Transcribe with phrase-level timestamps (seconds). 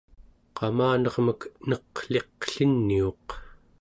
[0.57, 3.29] qamanermek neq'liqliniuq